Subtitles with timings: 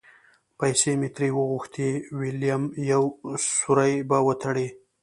[0.59, 1.87] پیسې مې ترې وغوښتې؛
[2.19, 3.03] وېلم یو
[3.57, 4.67] سوری به وتړي.